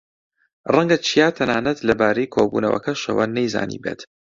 ڕەنگە 0.73 0.97
چیا 1.07 1.27
تەنانەت 1.37 1.77
لەبارەی 1.87 2.31
کۆبوونەوەکەشەوە 2.33 3.25
نەیزانیبێت. 3.35 3.99